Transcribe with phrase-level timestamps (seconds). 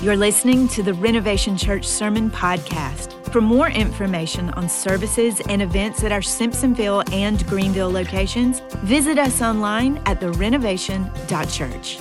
[0.00, 3.12] You're listening to the Renovation Church Sermon Podcast.
[3.32, 9.40] For more information on services and events at our Simpsonville and Greenville locations, visit us
[9.40, 11.98] online at therenovation.church.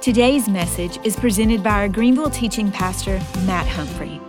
[0.00, 4.20] Today's message is presented by our Greenville teaching pastor, Matt Humphrey.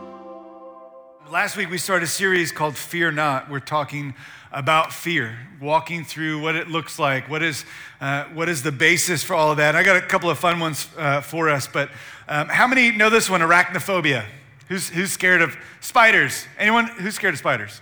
[1.30, 3.50] Last week we started a series called Fear Not.
[3.50, 4.14] We're talking
[4.52, 7.66] about fear, walking through what it looks like, what is,
[8.00, 9.76] uh, what is the basis for all of that.
[9.76, 11.90] I got a couple of fun ones uh, for us, but
[12.28, 14.26] um, how many know this one, arachnophobia?
[14.68, 16.46] Who's, who's scared of spiders?
[16.58, 17.82] Anyone who's scared of spiders?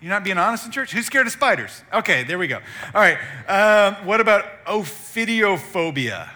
[0.00, 0.92] You're not being honest in church?
[0.92, 1.82] Who's scared of spiders?
[1.92, 2.60] Okay, there we go.
[2.94, 3.18] All right,
[3.48, 6.28] um, what about ophidiophobia?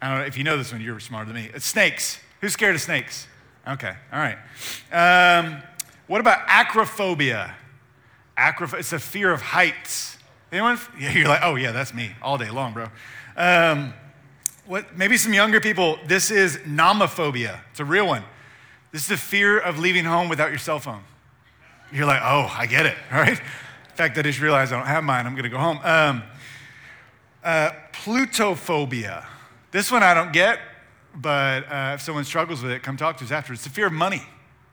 [0.00, 1.50] I don't know if you know this one, you're smarter than me.
[1.52, 2.20] It's snakes.
[2.40, 3.26] Who's scared of snakes?
[3.66, 4.38] Okay, all right.
[4.92, 5.62] Um,
[6.06, 7.52] what about acrophobia?
[8.38, 10.16] Acroph- it's a fear of heights.
[10.52, 10.78] Anyone?
[10.98, 12.86] Yeah, you're like, oh yeah, that's me all day long, bro.
[13.36, 13.92] Um,
[14.70, 17.58] what, maybe some younger people, this is nomophobia.
[17.72, 18.22] It's a real one.
[18.92, 21.02] This is the fear of leaving home without your cell phone.
[21.90, 23.36] You're like, oh, I get it, all right?
[23.36, 25.26] In fact, I just realized I don't have mine.
[25.26, 25.80] I'm going to go home.
[25.82, 26.22] Um,
[27.42, 29.26] uh, plutophobia.
[29.72, 30.60] This one I don't get,
[31.16, 33.52] but uh, if someone struggles with it, come talk to us after.
[33.52, 34.22] It's the fear of money.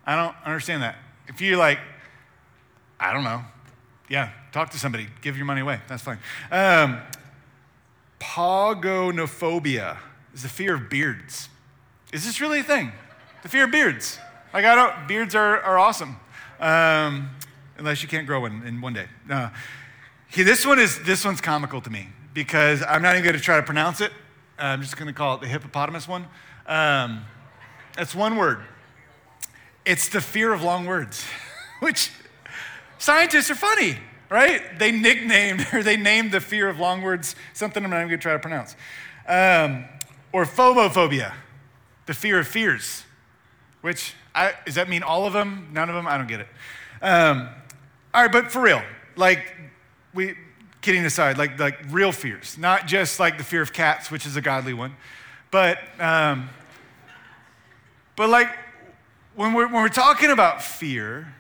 [0.06, 0.98] I don't understand that.
[1.28, 1.80] If you're like,
[3.00, 3.42] I don't know,
[4.10, 5.80] yeah, talk to somebody, give your money away.
[5.88, 6.20] That's fine.
[6.52, 7.02] Um,
[8.20, 9.98] pogonophobia
[10.34, 11.50] is the fear of beards.
[12.14, 12.92] Is this really a thing?
[13.44, 14.20] The fear of beards.
[14.54, 16.18] Like, I don't, beards are, are awesome.
[16.60, 17.30] Um,
[17.78, 19.08] unless you can't grow one in one day.
[19.30, 19.50] Uh,
[20.36, 23.58] this one is, this one's comical to me because I'm not even going to try
[23.58, 24.12] to pronounce it.
[24.58, 26.28] I'm just going to call it the hippopotamus one.
[26.66, 27.24] Um,
[28.16, 28.60] one word.
[29.86, 31.24] It's the fear of long words,
[31.80, 32.12] which
[32.98, 33.98] scientists are funny,
[34.30, 34.62] right?
[34.78, 38.18] They nicknamed or they named the fear of long words something I'm not even to
[38.18, 38.76] try to pronounce.
[39.28, 39.86] Um,
[40.32, 41.34] or phobophobia,
[42.06, 43.04] the fear of fears,
[43.82, 45.70] which I, does that mean all of them?
[45.74, 46.08] None of them?
[46.08, 46.48] I don't get it.
[47.02, 47.50] Um,
[48.14, 48.82] all right, but for real,
[49.16, 49.56] like
[50.14, 50.36] we
[50.82, 54.38] kidding aside, like, like real fears, not just like the fear of cats, which is
[54.38, 54.96] a godly one,
[55.52, 56.50] but, um,
[58.16, 58.50] but like
[59.36, 61.34] when we're, when we're talking about fear,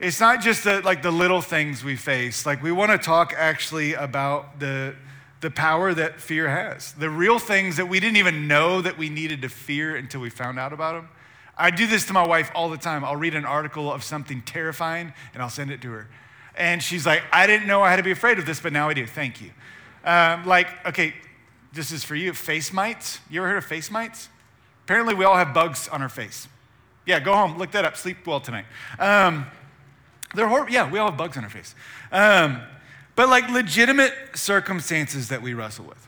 [0.00, 2.46] it's not just the, like the little things we face.
[2.46, 4.94] Like we want to talk actually about the,
[5.40, 9.10] the power that fear has, the real things that we didn't even know that we
[9.10, 11.08] needed to fear until we found out about them.
[11.56, 13.04] I do this to my wife all the time.
[13.04, 16.08] I'll read an article of something terrifying and I'll send it to her.
[16.56, 18.88] And she's like, I didn't know I had to be afraid of this, but now
[18.88, 19.06] I do.
[19.06, 19.50] Thank you.
[20.02, 21.14] Um, like, okay,
[21.74, 23.20] this is for you face mites.
[23.28, 24.30] You ever heard of face mites?
[24.84, 26.48] Apparently, we all have bugs on our face.
[27.06, 28.64] Yeah, go home, look that up, sleep well tonight.
[28.98, 29.46] Um,
[30.34, 30.72] they're horrible.
[30.72, 31.74] Yeah, we all have bugs on our face.
[32.12, 32.62] Um,
[33.16, 36.06] but like legitimate circumstances that we wrestle with.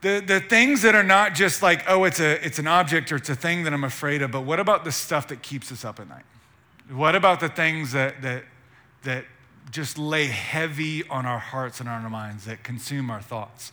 [0.00, 3.16] The, the things that are not just like, oh, it's, a, it's an object or
[3.16, 5.84] it's a thing that I'm afraid of, but what about the stuff that keeps us
[5.84, 6.24] up at night?
[6.90, 8.44] What about the things that, that
[9.02, 9.24] that
[9.70, 13.72] just lay heavy on our hearts and on our minds, that consume our thoughts,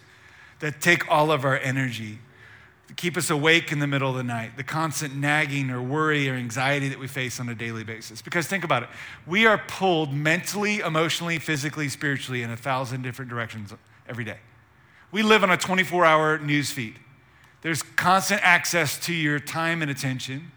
[0.59, 2.19] that take all of our energy,
[2.95, 6.33] keep us awake in the middle of the night, the constant nagging or worry or
[6.33, 8.21] anxiety that we face on a daily basis.
[8.21, 8.89] Because think about it
[9.25, 13.73] we are pulled mentally, emotionally, physically, spiritually in a thousand different directions
[14.07, 14.37] every day.
[15.11, 16.99] We live on a 24 hour news feed.
[17.61, 20.51] There's constant access to your time and attention.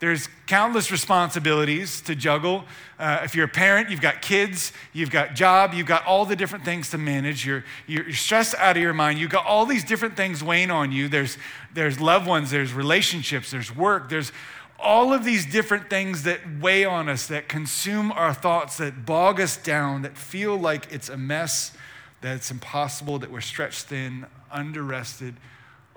[0.00, 2.64] There's countless responsibilities to juggle.
[2.98, 6.36] Uh, if you're a parent, you've got kids, you've got job, you've got all the
[6.36, 7.44] different things to manage.
[7.44, 9.18] You're, you're stressed out of your mind.
[9.18, 11.08] You've got all these different things weighing on you.
[11.08, 11.36] There's,
[11.74, 14.30] there's loved ones, there's relationships, there's work, there's
[14.78, 19.40] all of these different things that weigh on us, that consume our thoughts, that bog
[19.40, 21.72] us down, that feel like it's a mess,
[22.20, 25.34] that it's impossible, that we're stretched thin, underrested,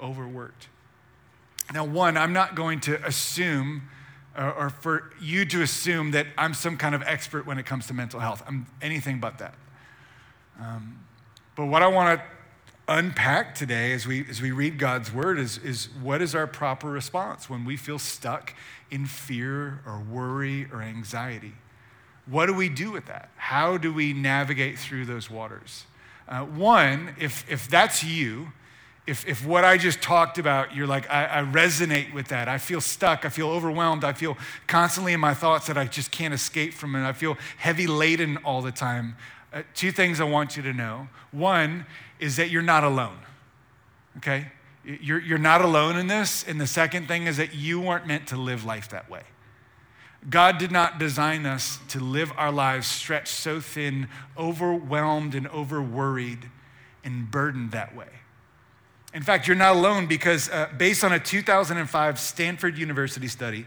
[0.01, 0.67] overworked.
[1.73, 3.83] Now, one, I'm not going to assume
[4.37, 7.87] or, or, for you to assume that I'm some kind of expert when it comes
[7.87, 8.43] to mental health.
[8.47, 9.55] I'm anything but that.
[10.59, 10.99] Um,
[11.55, 12.25] but what I want to
[12.87, 16.90] unpack today as we, as we read God's word is, is what is our proper
[16.90, 18.53] response when we feel stuck
[18.90, 21.53] in fear or worry or anxiety?
[22.25, 23.29] What do we do with that?
[23.35, 25.85] How do we navigate through those waters?
[26.28, 28.53] Uh, one, if, if that's you,
[29.07, 32.47] if, if what I just talked about, you're like, I, I, resonate with that.
[32.47, 33.25] I feel stuck.
[33.25, 34.03] I feel overwhelmed.
[34.03, 34.37] I feel
[34.67, 37.07] constantly in my thoughts that I just can't escape from it.
[37.07, 39.15] I feel heavy laden all the time.
[39.51, 41.09] Uh, two things I want you to know.
[41.31, 41.87] One
[42.19, 43.17] is that you're not alone,
[44.17, 44.51] okay?
[44.85, 46.43] You're, you're not alone in this.
[46.47, 49.23] And the second thing is that you weren't meant to live life that way.
[50.29, 54.07] God did not design us to live our lives stretched so thin,
[54.37, 56.51] overwhelmed, and over worried
[57.03, 58.21] and burdened that way.
[59.13, 63.66] In fact, you're not alone because, uh, based on a 2005 Stanford University study,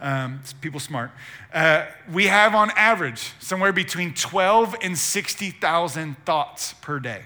[0.00, 1.10] um, people smart,
[1.52, 7.24] uh, we have on average somewhere between 12 and 60,000 thoughts per day.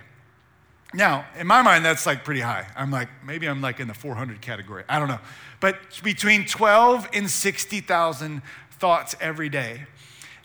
[0.94, 2.66] Now, in my mind, that's like pretty high.
[2.74, 4.84] I'm like, maybe I'm like in the 400 category.
[4.88, 5.20] I don't know.
[5.60, 8.42] But between 12 and 60,000
[8.78, 9.86] thoughts every day.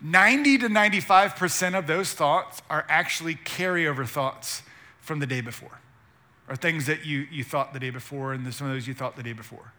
[0.02, 4.64] 90 to 95% of those thoughts are actually carryover thoughts
[5.00, 5.80] from the day before,
[6.48, 9.16] or things that you, you thought the day before, and some of those you thought
[9.16, 9.74] the day before.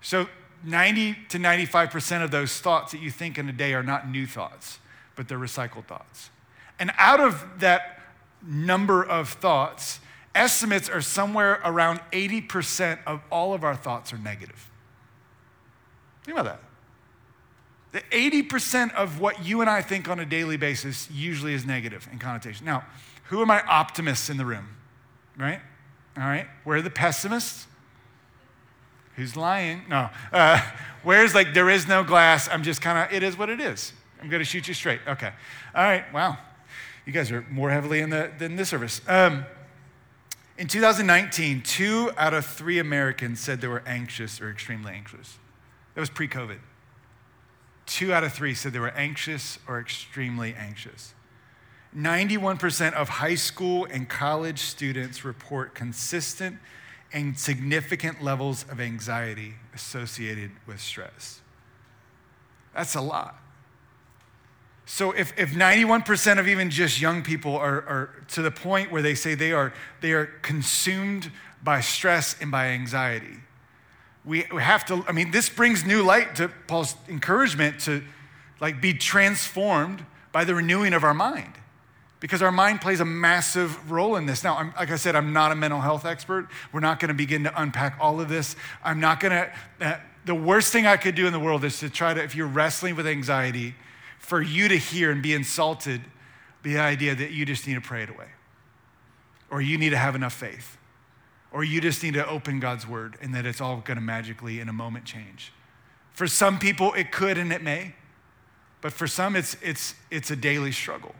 [0.00, 0.28] So
[0.64, 4.26] 90 to 95% of those thoughts that you think in a day are not new
[4.26, 4.78] thoughts,
[5.16, 6.30] but they're recycled thoughts.
[6.78, 8.00] And out of that
[8.42, 10.00] number of thoughts,
[10.34, 14.70] estimates are somewhere around 80% of all of our thoughts are negative.
[16.24, 16.60] Think about that.
[17.92, 22.08] The 80% of what you and I think on a daily basis usually is negative
[22.12, 22.64] in connotation.
[22.64, 22.84] Now,
[23.24, 24.68] who are my optimists in the room?
[25.36, 25.60] Right?
[26.20, 26.46] All right.
[26.64, 27.66] Where are the pessimists?
[29.16, 29.82] Who's lying?
[29.88, 30.10] No.
[30.32, 30.60] Uh,
[31.02, 32.48] where's like, there is no glass.
[32.48, 33.94] I'm just kind of, it is what it is.
[34.20, 35.00] I'm going to shoot you straight.
[35.08, 35.32] Okay.
[35.74, 36.12] All right.
[36.12, 36.36] Wow.
[37.06, 39.00] You guys are more heavily in the, than this service.
[39.08, 39.46] Um,
[40.58, 45.38] in 2019, two out of three Americans said they were anxious or extremely anxious.
[45.94, 46.58] That was pre COVID.
[47.86, 51.14] Two out of three said they were anxious or extremely anxious.
[51.96, 56.58] 91% of high school and college students report consistent
[57.12, 61.40] and significant levels of anxiety associated with stress.
[62.74, 63.36] That's a lot.
[64.86, 69.02] So if, if 91% of even just young people are, are to the point where
[69.02, 71.30] they say they are, they are consumed
[71.62, 73.36] by stress and by anxiety,
[74.24, 78.02] we, we have to, I mean, this brings new light to Paul's encouragement to
[78.60, 81.59] like be transformed by the renewing of our mind
[82.20, 84.44] because our mind plays a massive role in this.
[84.44, 86.48] Now, I'm, like I said, I'm not a mental health expert.
[86.70, 88.56] We're not going to begin to unpack all of this.
[88.84, 89.96] I'm not going to, uh,
[90.26, 92.46] the worst thing I could do in the world is to try to, if you're
[92.46, 93.74] wrestling with anxiety,
[94.18, 96.02] for you to hear and be insulted
[96.62, 98.28] the idea that you just need to pray it away
[99.50, 100.76] or you need to have enough faith
[101.52, 104.60] or you just need to open God's word and that it's all going to magically
[104.60, 105.52] in a moment change.
[106.12, 107.94] For some people, it could and it may,
[108.82, 111.14] but for some, it's, it's, it's a daily struggle.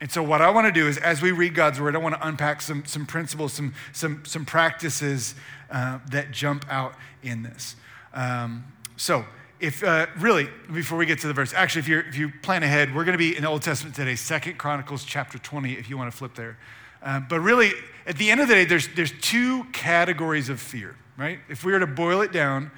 [0.00, 2.14] And so, what I want to do is, as we read God's word, I want
[2.14, 5.34] to unpack some, some principles, some, some, some practices
[5.70, 7.76] uh, that jump out in this.
[8.14, 8.64] Um,
[8.96, 9.26] so,
[9.60, 12.62] if uh, really, before we get to the verse, actually, if, you if you plan
[12.62, 15.90] ahead, we're going to be in the Old Testament today, Second Chronicles chapter 20, if
[15.90, 16.56] you want to flip there.
[17.02, 17.72] Uh, but really,
[18.06, 21.40] at the end of the day, there's, there's two categories of fear, right?
[21.48, 22.70] If we were to boil it down,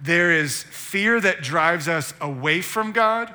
[0.00, 3.34] there is fear that drives us away from God,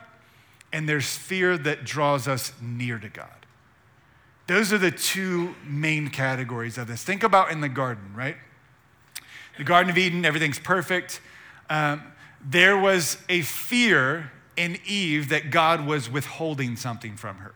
[0.73, 3.29] and there's fear that draws us near to God.
[4.47, 7.03] Those are the two main categories of this.
[7.03, 8.35] Think about in the garden, right?
[9.57, 11.21] The Garden of Eden, everything's perfect.
[11.69, 12.01] Um,
[12.43, 17.53] there was a fear in Eve that God was withholding something from her.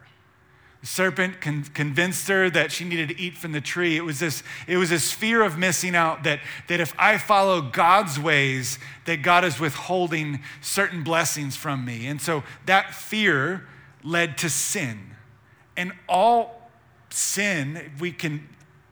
[0.84, 3.98] Serpent con- convinced her that she needed to eat from the tree.
[3.98, 7.62] It was this, it was this fear of missing out that, that if I follow
[7.62, 12.08] God's ways, that God is withholding certain blessings from me.
[12.08, 13.68] And so that fear
[14.04, 15.16] led to sin.
[15.76, 16.70] And all
[17.10, 18.48] sin, we can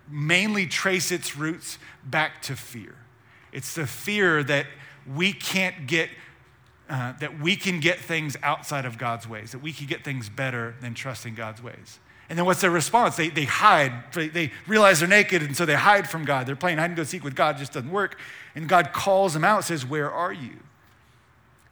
[0.10, 2.96] mainly trace its roots back to fear.
[3.52, 4.68] It's the fear that
[5.08, 6.10] we can't get
[6.90, 10.30] uh, that we can get things outside of God's ways, that we can get things
[10.30, 12.00] better than trusting God's ways.
[12.30, 13.16] And then what's their response?
[13.16, 13.92] They, they hide.
[14.14, 16.48] They realize they're naked, and so they hide from God.
[16.48, 18.20] They're playing hide and go seek with God, it just doesn't work.
[18.56, 20.58] And God calls them out, says, Where are you?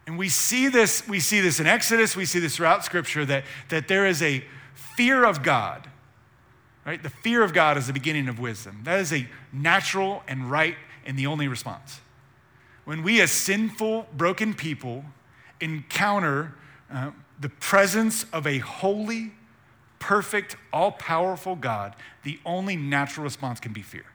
[0.06, 3.46] And we see this, we see this in Exodus, we see this throughout Scripture, that,
[3.70, 4.44] that there is a
[4.74, 5.90] fear of God.
[6.86, 7.02] Right?
[7.02, 8.82] The fear of God is the beginning of wisdom.
[8.84, 12.02] That is a natural and right and the only response
[12.86, 15.06] when we, as sinful, broken people,
[15.62, 16.54] encounter
[16.92, 19.32] uh, the presence of a holy,
[20.00, 24.06] perfect, all powerful God, the only natural response can be fear.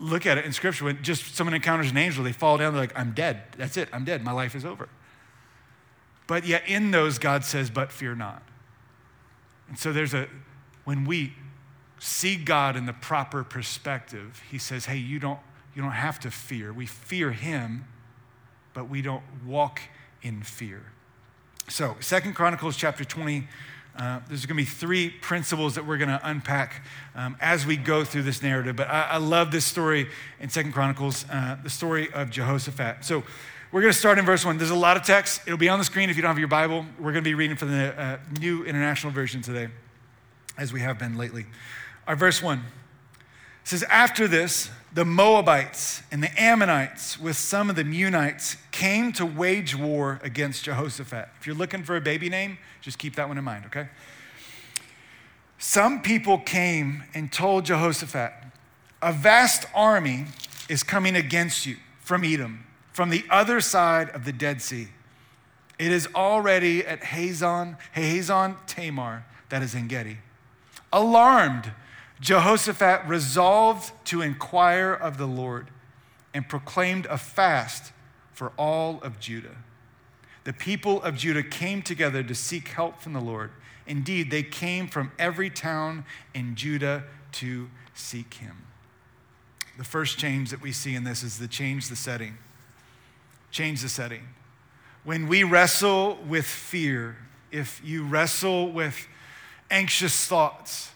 [0.00, 2.82] Look at it in Scripture when just someone encounters an angel, they fall down, they're
[2.82, 3.42] like, I'm dead.
[3.56, 3.88] That's it.
[3.92, 4.22] I'm dead.
[4.22, 4.88] My life is over.
[6.28, 8.42] But yet, in those, God says, But fear not.
[9.68, 10.28] And so there's a,
[10.84, 11.32] when we
[11.98, 15.40] see God in the proper perspective, He says, Hey, you don't
[15.74, 16.72] you don't have to fear.
[16.72, 17.84] We fear him,
[18.74, 19.80] but we don't walk
[20.22, 20.82] in fear.
[21.68, 23.46] So, Second Chronicles chapter 20,
[23.96, 26.82] uh, there's going to be three principles that we're going to unpack
[27.14, 28.74] um, as we go through this narrative.
[28.74, 30.08] But I, I love this story
[30.40, 33.04] in Second Chronicles, uh, the story of Jehoshaphat.
[33.04, 33.22] So,
[33.70, 34.56] we're going to start in verse one.
[34.56, 35.42] There's a lot of text.
[35.44, 36.86] It'll be on the screen if you don't have your Bible.
[36.98, 39.68] We're going to be reading from the uh, New International Version today,
[40.56, 41.44] as we have been lately.
[42.06, 42.64] Our verse one
[43.64, 49.26] says, After this, the Moabites and the Ammonites, with some of the Meunites, came to
[49.26, 51.28] wage war against Jehoshaphat.
[51.40, 53.88] If you're looking for a baby name, just keep that one in mind, okay?
[55.58, 58.32] Some people came and told Jehoshaphat,
[59.02, 60.26] A vast army
[60.68, 64.88] is coming against you from Edom, from the other side of the Dead Sea.
[65.78, 70.18] It is already at Hazon, Hazon Tamar, that is En Gedi.
[70.92, 71.72] Alarmed,
[72.20, 75.68] Jehoshaphat resolved to inquire of the Lord
[76.34, 77.92] and proclaimed a fast
[78.32, 79.56] for all of Judah.
[80.44, 83.50] The people of Judah came together to seek help from the Lord.
[83.86, 88.64] Indeed, they came from every town in Judah to seek him.
[89.76, 92.38] The first change that we see in this is the change the setting.
[93.50, 94.28] Change the setting.
[95.04, 97.16] When we wrestle with fear,
[97.50, 99.06] if you wrestle with
[99.70, 100.90] anxious thoughts,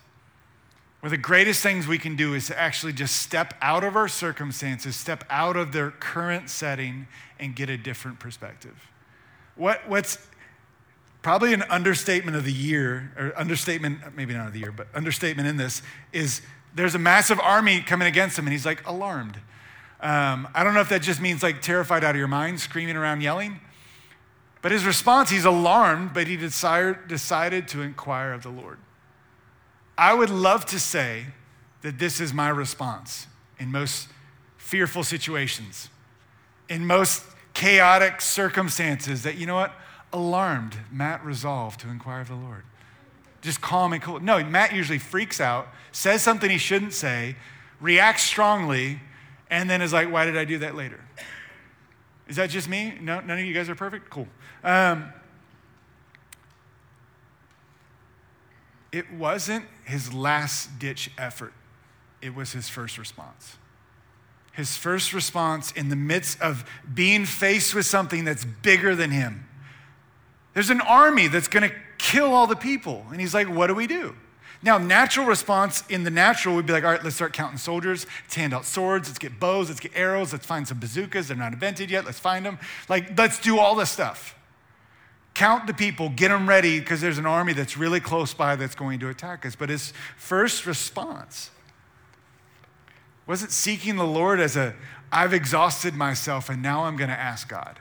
[1.02, 4.06] where the greatest things we can do is to actually just step out of our
[4.06, 7.08] circumstances, step out of their current setting,
[7.40, 8.88] and get a different perspective.
[9.56, 10.16] What, what's
[11.20, 15.48] probably an understatement of the year, or understatement, maybe not of the year, but understatement
[15.48, 15.82] in this
[16.12, 16.40] is
[16.72, 19.40] there's a massive army coming against him, and he's like alarmed.
[20.00, 22.94] Um, I don't know if that just means like terrified out of your mind, screaming
[22.94, 23.60] around, yelling.
[24.60, 28.78] But his response, he's alarmed, but he decided, decided to inquire of the Lord.
[29.96, 31.26] I would love to say
[31.82, 33.26] that this is my response
[33.58, 34.08] in most
[34.56, 35.88] fearful situations,
[36.68, 39.72] in most chaotic circumstances, that, you know what?
[40.12, 42.64] Alarmed, Matt resolved to inquire of the Lord.
[43.40, 44.20] Just calm and cool.
[44.20, 47.36] No, Matt usually freaks out, says something he shouldn't say,
[47.80, 49.00] reacts strongly,
[49.50, 51.00] and then is like, why did I do that later?
[52.28, 52.96] Is that just me?
[53.00, 54.08] No, none of you guys are perfect?
[54.08, 54.28] Cool.
[54.64, 55.12] Um,
[58.92, 61.52] it wasn't his last ditch effort,
[62.20, 63.56] it was his first response.
[64.52, 69.48] His first response in the midst of being faced with something that's bigger than him.
[70.52, 73.06] There's an army that's gonna kill all the people.
[73.10, 74.14] And he's like, What do we do?
[74.62, 78.06] Now, natural response in the natural would be like, all right, let's start counting soldiers.
[78.24, 79.08] Let's hand out swords.
[79.08, 79.68] Let's get bows.
[79.68, 80.32] Let's get arrows.
[80.32, 81.28] Let's find some bazookas.
[81.28, 82.04] They're not invented yet.
[82.04, 82.60] Let's find them.
[82.88, 84.36] Like, let's do all this stuff.
[85.34, 88.74] Count the people, get them ready because there's an army that's really close by that's
[88.74, 89.56] going to attack us.
[89.56, 91.50] But his first response
[93.26, 94.74] wasn't seeking the Lord as a,
[95.10, 97.78] I've exhausted myself and now I'm going to ask God.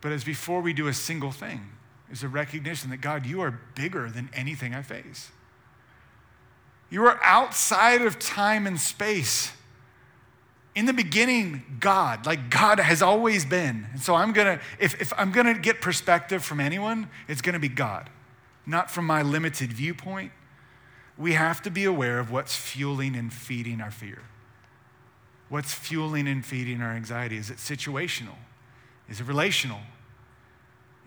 [0.00, 1.70] But as before we do a single thing,
[2.10, 5.30] is a recognition that God, you are bigger than anything I face.
[6.90, 9.52] You are outside of time and space.
[10.78, 13.88] In the beginning, God, like God has always been.
[13.90, 17.66] And so I'm gonna, if, if I'm gonna get perspective from anyone, it's gonna be
[17.66, 18.08] God,
[18.64, 20.30] not from my limited viewpoint.
[21.16, 24.22] We have to be aware of what's fueling and feeding our fear.
[25.48, 27.38] What's fueling and feeding our anxiety?
[27.38, 28.36] Is it situational?
[29.08, 29.80] Is it relational?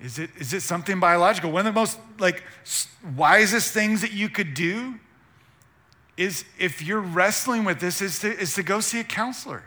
[0.01, 1.49] Is it, is it something biological?
[1.49, 2.43] One of the most like
[3.15, 4.99] wisest things that you could do
[6.21, 9.63] is if you're wrestling with this is to, is to go see a counselor.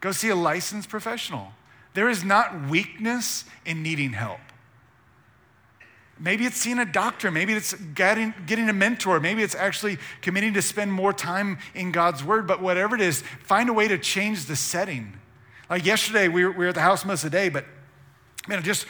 [0.00, 1.52] Go see a licensed professional.
[1.94, 4.40] There is not weakness in needing help.
[6.18, 7.30] Maybe it's seeing a doctor.
[7.30, 9.20] Maybe it's getting, getting a mentor.
[9.20, 12.46] Maybe it's actually committing to spend more time in God's word.
[12.46, 15.12] But whatever it is, find a way to change the setting.
[15.68, 17.66] Like yesterday, we were, we were at the house most of the day, but
[18.48, 18.86] man, just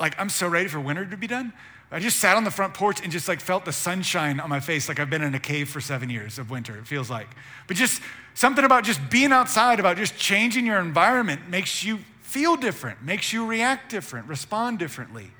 [0.00, 1.52] like I'm so ready for winter to be done.
[1.92, 4.60] I just sat on the front porch and just like felt the sunshine on my
[4.60, 7.28] face like I've been in a cave for seven years of winter, it feels like.
[7.66, 8.00] But just
[8.32, 13.30] something about just being outside, about just changing your environment makes you feel different, makes
[13.30, 15.32] you react different, respond differently.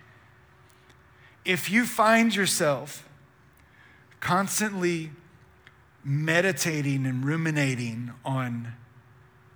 [1.42, 3.08] If you find yourself
[4.20, 5.10] constantly
[6.04, 8.74] meditating and ruminating on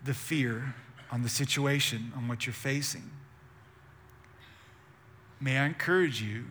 [0.02, 0.74] the fear,
[1.10, 3.10] on the situation, on what you're facing,
[5.38, 6.46] may I encourage you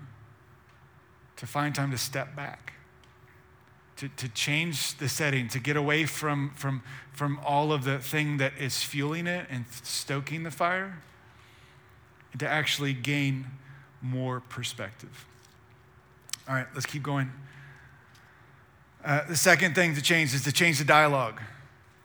[1.38, 2.74] to find time to step back,
[3.98, 8.38] to, to change the setting, to get away from, from, from all of the thing
[8.38, 11.00] that is fueling it and stoking the fire,
[12.32, 13.46] and to actually gain
[14.02, 15.26] more perspective.
[16.48, 17.32] All right, let's keep going.
[19.04, 21.42] Uh, the second thing to change is to change the dialogue.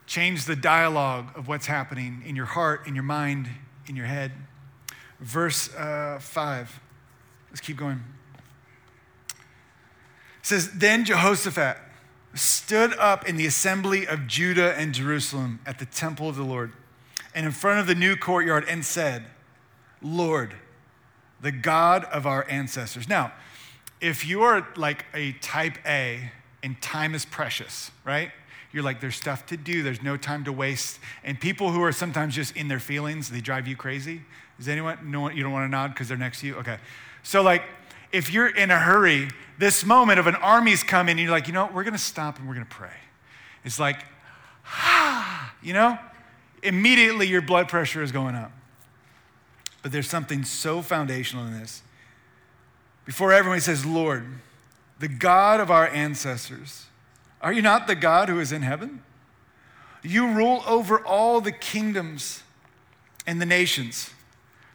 [0.06, 3.48] Change the dialogue of what's happening in your heart, in your mind,
[3.86, 4.32] in your head.
[5.20, 6.80] Verse uh, 5.
[7.50, 8.02] Let's keep going.
[10.42, 11.76] Says, Then Jehoshaphat
[12.34, 16.72] stood up in the assembly of Judah and Jerusalem at the temple of the Lord
[17.34, 19.24] and in front of the new courtyard and said,
[20.02, 20.54] Lord,
[21.40, 23.08] the God of our ancestors.
[23.08, 23.32] Now,
[24.00, 26.30] if you are like a type A
[26.62, 28.30] and time is precious, right?
[28.72, 31.00] You're like, there's stuff to do, there's no time to waste.
[31.24, 34.22] And people who are sometimes just in their feelings, they drive you crazy.
[34.58, 36.56] Is anyone, no one, you don't want to nod because they're next to you?
[36.56, 36.78] Okay.
[37.22, 37.62] So, like,
[38.12, 41.52] if you're in a hurry, this moment of an army's coming, and you're like, you
[41.52, 42.96] know, we're going to stop and we're going to pray.
[43.64, 44.04] It's like,
[44.66, 45.98] ah, you know,
[46.62, 48.52] immediately your blood pressure is going up.
[49.82, 51.82] But there's something so foundational in this.
[53.04, 54.26] Before everyone says, Lord,
[54.98, 56.86] the God of our ancestors,
[57.40, 59.02] are you not the God who is in heaven?
[60.02, 62.42] You rule over all the kingdoms
[63.26, 64.10] and the nations.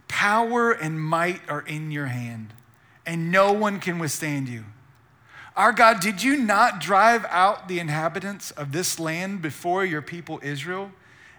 [0.08, 2.54] Power and might are in your hand,
[3.06, 4.66] and no one can withstand you.
[5.56, 10.40] Our God, did you not drive out the inhabitants of this land before your people
[10.44, 10.92] Israel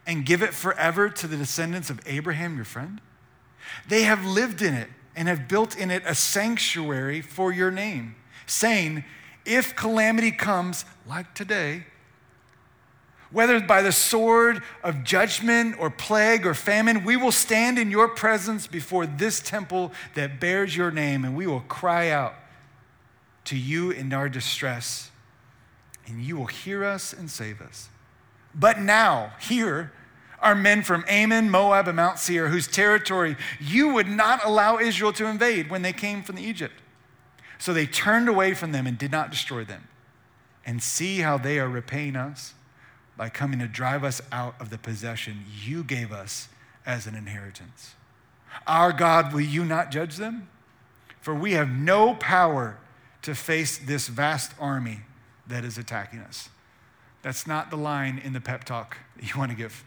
[0.06, 3.00] and give it forever to the descendants of Abraham, your friend?
[3.88, 8.16] They have lived in it and have built in it a sanctuary for your name,
[8.46, 9.04] saying,
[9.44, 11.84] If calamity comes, like today,
[13.30, 18.08] whether by the sword of judgment or plague or famine, we will stand in your
[18.08, 22.34] presence before this temple that bears your name, and we will cry out
[23.46, 25.10] to you in our distress,
[26.06, 27.88] and you will hear us and save us.
[28.54, 29.92] But now, here
[30.40, 35.12] are men from Ammon, Moab, and Mount Seir, whose territory you would not allow Israel
[35.14, 36.74] to invade when they came from Egypt.
[37.58, 39.88] So they turned away from them and did not destroy them
[40.64, 42.54] and see how they are repaying us
[43.16, 46.48] by coming to drive us out of the possession you gave us
[46.84, 47.94] as an inheritance.
[48.66, 50.48] Our God, will you not judge them?
[51.20, 52.78] For we have no power
[53.22, 55.00] to face this vast army
[55.46, 56.48] that is attacking us.
[57.22, 59.84] That's not the line in the pep talk that you want to give.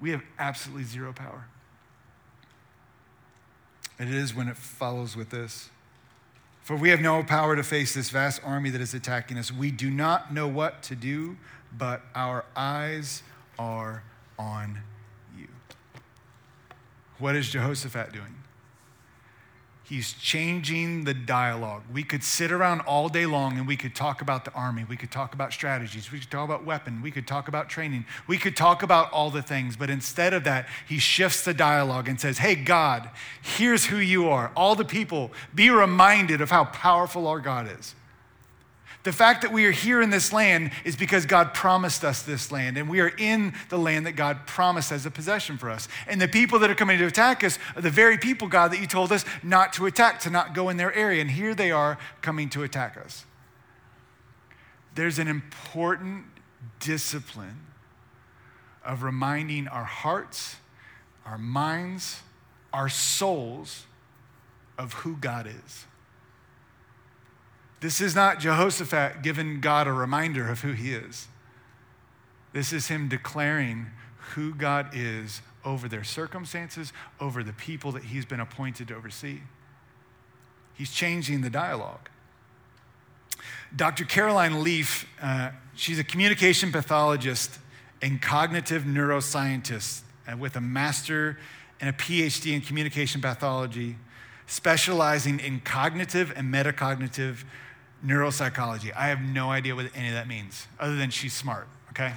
[0.00, 1.46] We have absolutely zero power.
[3.98, 5.70] It is when it follows with this.
[6.68, 9.50] For we have no power to face this vast army that is attacking us.
[9.50, 11.38] We do not know what to do,
[11.78, 13.22] but our eyes
[13.58, 14.02] are
[14.38, 14.80] on
[15.34, 15.48] you.
[17.18, 18.34] What is Jehoshaphat doing?
[19.88, 21.82] He's changing the dialogue.
[21.90, 24.84] We could sit around all day long and we could talk about the army.
[24.86, 26.12] We could talk about strategies.
[26.12, 27.00] We could talk about weapon.
[27.00, 28.04] We could talk about training.
[28.26, 29.76] We could talk about all the things.
[29.76, 33.08] But instead of that, he shifts the dialogue and says, Hey, God,
[33.40, 34.52] here's who you are.
[34.54, 37.94] All the people, be reminded of how powerful our God is.
[39.04, 42.50] The fact that we are here in this land is because God promised us this
[42.50, 45.88] land, and we are in the land that God promised as a possession for us.
[46.06, 48.80] And the people that are coming to attack us are the very people, God, that
[48.80, 51.20] you told us not to attack, to not go in their area.
[51.20, 53.24] And here they are coming to attack us.
[54.94, 56.24] There's an important
[56.80, 57.66] discipline
[58.84, 60.56] of reminding our hearts,
[61.24, 62.22] our minds,
[62.72, 63.86] our souls
[64.76, 65.86] of who God is.
[67.80, 71.28] This is not Jehoshaphat giving God a reminder of who he is.
[72.52, 73.86] This is him declaring
[74.34, 79.40] who God is over their circumstances, over the people that he's been appointed to oversee.
[80.74, 82.08] He's changing the dialogue.
[83.74, 84.04] Dr.
[84.04, 87.58] Caroline Leaf, uh, she's a communication pathologist
[88.00, 91.38] and cognitive neuroscientist uh, with a master
[91.80, 93.96] and a PhD in communication pathology,
[94.46, 97.44] specializing in cognitive and metacognitive
[98.04, 98.94] neuropsychology.
[98.94, 102.12] I have no idea what any of that means, other than she's smart, okay?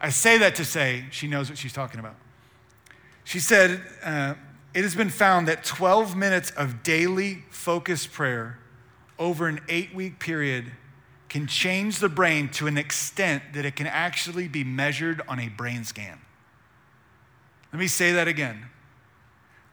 [0.00, 2.14] I say that to say she knows what she's talking about.
[3.24, 4.34] She said, uh,
[4.74, 8.58] It has been found that 12 minutes of daily focused prayer
[9.18, 10.72] over an eight week period
[11.28, 15.48] can change the brain to an extent that it can actually be measured on a
[15.48, 16.20] brain scan.
[17.72, 18.66] Let me say that again.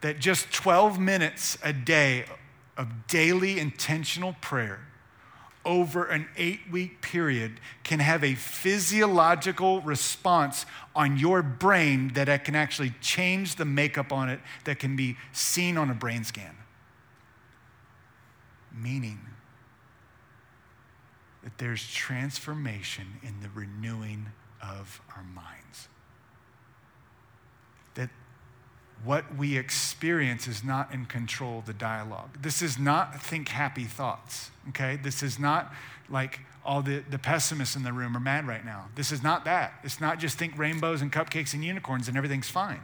[0.01, 2.25] That just 12 minutes a day
[2.77, 4.79] of daily intentional prayer
[5.63, 12.43] over an eight week period can have a physiological response on your brain that it
[12.43, 16.55] can actually change the makeup on it that can be seen on a brain scan.
[18.75, 19.19] Meaning
[21.43, 24.27] that there's transformation in the renewing
[24.61, 25.89] of our minds.
[27.95, 28.09] That
[29.03, 32.29] what we experience is not in control of the dialogue.
[32.41, 34.99] This is not think happy thoughts, okay?
[35.01, 35.73] This is not
[36.09, 38.89] like all the, the pessimists in the room are mad right now.
[38.95, 39.73] This is not that.
[39.83, 42.81] It's not just think rainbows and cupcakes and unicorns and everything's fine.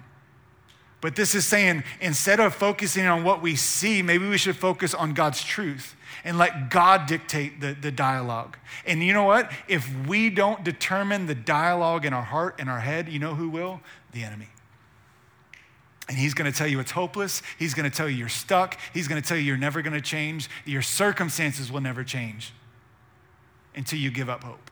[1.00, 4.96] But this is saying instead of focusing on what we see, maybe we should focus
[4.96, 8.58] on God's truth and let God dictate the, the dialogue.
[8.86, 9.52] And you know what?
[9.68, 13.48] If we don't determine the dialogue in our heart and our head, you know who
[13.50, 13.82] will?
[14.12, 14.48] The enemy.
[16.10, 17.42] And he's going to tell you it's hopeless.
[17.60, 18.78] He's going to tell you you're stuck.
[18.94, 20.50] He's going to tell you you're never going to change.
[20.66, 22.54] Your circumstances will never change
[23.76, 24.72] until you give up hope.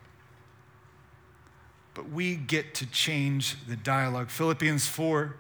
[1.94, 4.30] but we get to change the dialogue.
[4.30, 5.36] Philippians 4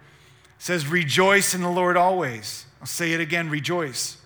[0.58, 2.66] says, Rejoice in the Lord always.
[2.80, 4.18] I'll say it again rejoice.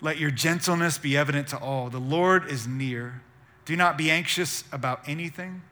[0.00, 1.90] Let your gentleness be evident to all.
[1.90, 3.22] The Lord is near.
[3.64, 5.62] Do not be anxious about anything,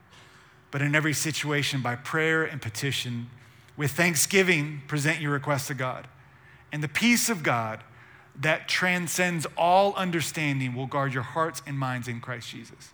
[0.71, 3.29] but in every situation, by prayer and petition,
[3.75, 6.07] with thanksgiving, present your requests to God.
[6.71, 7.83] And the peace of God
[8.39, 12.91] that transcends all understanding will guard your hearts and minds in Christ Jesus.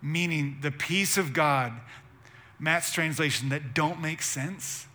[0.00, 1.72] Meaning, the peace of God,
[2.58, 4.86] Matt's translation, that don't make sense.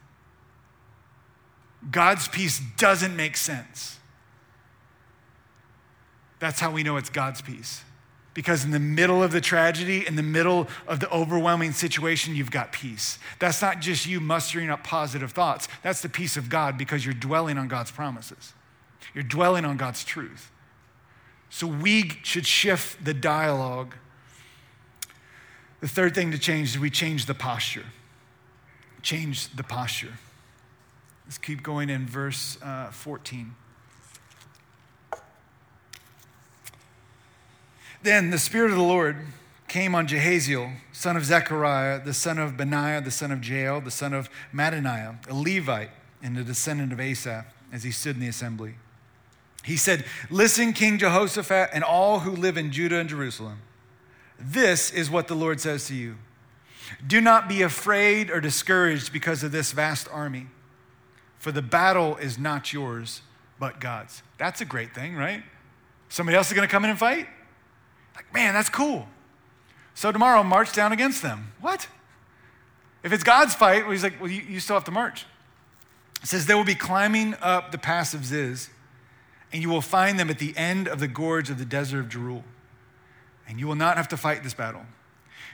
[1.92, 4.00] God's peace doesn't make sense.
[6.40, 7.84] That's how we know it's God's peace.
[8.38, 12.52] Because in the middle of the tragedy, in the middle of the overwhelming situation, you've
[12.52, 13.18] got peace.
[13.40, 15.68] That's not just you mustering up positive thoughts.
[15.82, 18.54] That's the peace of God because you're dwelling on God's promises.
[19.16, 20.52] You're dwelling on God's truth.
[21.50, 23.96] So we should shift the dialogue.
[25.80, 27.86] The third thing to change is we change the posture.
[29.02, 30.14] Change the posture.
[31.26, 33.56] Let's keep going in verse uh, 14.
[38.08, 39.18] Then the Spirit of the Lord
[39.68, 43.92] came on Jahaziel, son of Zechariah, the son of Benaiah, the son of Jeiel, the
[43.92, 45.90] son of Mattaniah, a Levite
[46.24, 48.76] and a descendant of Asaph, as he stood in the assembly.
[49.66, 53.60] He said, Listen, King Jehoshaphat, and all who live in Judah and Jerusalem.
[54.40, 56.16] This is what the Lord says to you
[57.06, 60.48] Do not be afraid or discouraged because of this vast army,
[61.40, 63.22] for the battle is not yours,
[63.60, 64.24] but God's.
[64.38, 65.44] That's a great thing, right?
[66.08, 67.28] Somebody else is going to come in and fight?
[68.18, 69.08] Like, man, that's cool.
[69.94, 71.54] So tomorrow, march down against them.
[71.62, 71.88] What?
[73.04, 75.26] If it's God's fight, well, he's like, well, you, you still have to march.
[76.22, 78.70] It says, they will be climbing up the pass of Ziz,
[79.54, 82.10] and you will find them at the end of the gorge of the desert of
[82.10, 82.44] Jeruel.
[83.48, 84.82] And you will not have to fight this battle.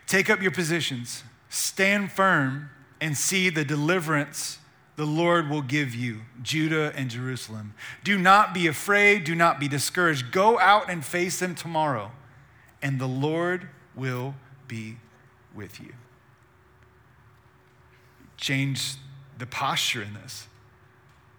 [0.08, 2.70] Take up your positions, stand firm,
[3.02, 4.60] and see the deliverance
[4.96, 7.74] the Lord will give you, Judah and Jerusalem.
[8.04, 10.32] Do not be afraid, do not be discouraged.
[10.32, 12.12] Go out and face them tomorrow
[12.84, 14.36] and the Lord will
[14.68, 14.98] be
[15.56, 15.94] with you.
[18.38, 18.96] Change
[19.40, 20.48] the posture in this.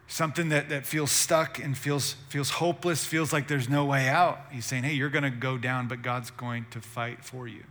[0.06, 4.40] Something that, that feels stuck and feels, feels hopeless, feels like there's no way out.
[4.50, 7.64] He's saying, hey, you're going to go down, but God's going to fight for you.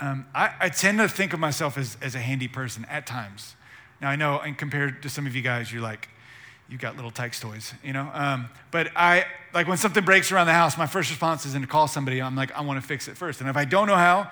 [0.00, 3.54] Um, I, I tend to think of myself as, as a handy person at times.
[4.00, 6.08] Now, I know, and compared to some of you guys, you're like,
[6.70, 8.08] you've got little Tikes toys, you know?
[8.14, 11.66] Um, but I, like when something breaks around the house, my first response isn't to
[11.66, 12.22] call somebody.
[12.22, 13.40] I'm like, I want to fix it first.
[13.40, 14.30] And if I don't know how,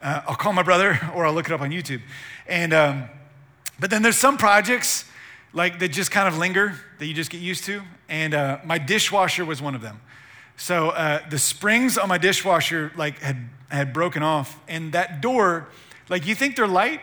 [0.00, 2.00] uh, I'll call my brother or I'll look it up on YouTube.
[2.46, 3.08] And, um,
[3.80, 5.04] but then there's some projects
[5.52, 7.82] like that just kind of linger that you just get used to.
[8.08, 10.00] And uh, my dishwasher was one of them.
[10.56, 14.60] So uh, the springs on my dishwasher like had, had broken off.
[14.68, 15.66] And that door,
[16.08, 17.00] like you think they're light,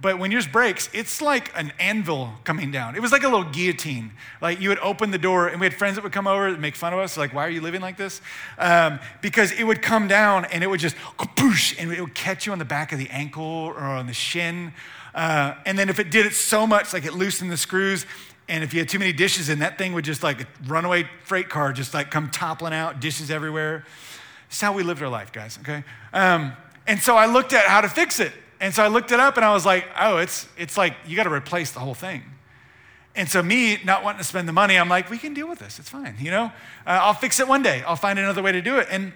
[0.00, 2.96] but when yours breaks, it's like an anvil coming down.
[2.96, 4.12] It was like a little guillotine.
[4.42, 6.60] Like you would open the door, and we had friends that would come over and
[6.60, 8.20] make fun of us, like, why are you living like this?
[8.58, 12.44] Um, because it would come down and it would just kapoosh, and it would catch
[12.44, 14.72] you on the back of the ankle or on the shin.
[15.14, 18.04] Uh, and then if it did it so much, like it loosened the screws,
[18.48, 21.08] and if you had too many dishes in, that thing would just like a runaway
[21.24, 23.84] freight car just like come toppling out, dishes everywhere.
[24.50, 25.82] Is how we lived our life, guys, okay?
[26.12, 26.52] Um,
[26.86, 28.32] and so I looked at how to fix it.
[28.60, 31.16] And so I looked it up and I was like, oh, it's, it's like you
[31.16, 32.22] got to replace the whole thing.
[33.16, 35.60] And so, me not wanting to spend the money, I'm like, we can deal with
[35.60, 35.78] this.
[35.78, 36.16] It's fine.
[36.18, 36.50] You know, uh,
[37.02, 37.82] I'll fix it one day.
[37.86, 38.88] I'll find another way to do it.
[38.90, 39.12] And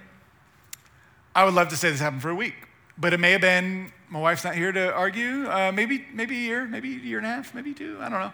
[1.34, 2.54] I would love to say this happened for a week,
[2.96, 5.46] but it may have been my wife's not here to argue.
[5.48, 7.98] Uh, maybe, maybe a year, maybe a year and a half, maybe two.
[8.00, 8.32] I don't know.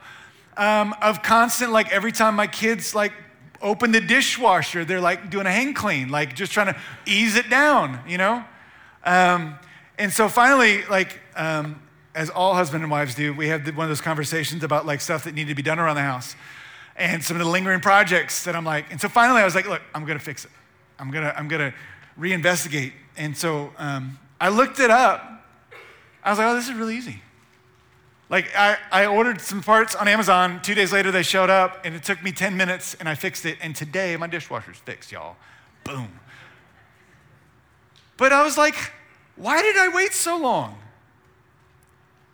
[0.57, 3.13] Um, of constant, like every time my kids like
[3.63, 7.49] open the dishwasher, they're like doing a hang clean, like just trying to ease it
[7.49, 8.01] down.
[8.07, 8.45] You know.
[9.05, 9.57] Um,
[9.99, 11.81] and so finally, like, um,
[12.15, 15.25] as all husband and wives do, we had one of those conversations about like stuff
[15.25, 16.37] that needed to be done around the house
[16.97, 19.69] and some of the lingering projects that I'm like, and so finally I was like,
[19.69, 20.51] look, I'm gonna fix it.
[20.99, 21.75] I'm gonna, I'm gonna
[22.19, 22.93] reinvestigate.
[23.17, 25.45] And so um, I looked it up.
[26.23, 27.21] I was like, oh, this is really easy.
[28.31, 30.61] Like, I, I ordered some parts on Amazon.
[30.63, 33.45] Two days later, they showed up, and it took me 10 minutes, and I fixed
[33.45, 33.59] it.
[33.61, 35.37] And today, my dishwasher's fixed, y'all.
[35.85, 36.09] Boom.
[38.17, 38.75] But I was like,
[39.37, 40.79] why did I wait so long?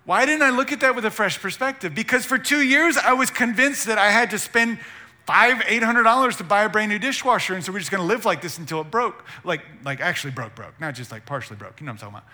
[0.05, 1.95] Why didn't I look at that with a fresh perspective?
[1.95, 4.79] Because for two years, I was convinced that I had to spend
[5.27, 8.03] five, eight hundred dollars to buy a brand new dishwasher, and so we're just gonna
[8.03, 9.25] live like this until it broke.
[9.45, 11.81] Like, like actually broke, broke, not just like partially broke.
[11.81, 12.29] You know what I'm talking about.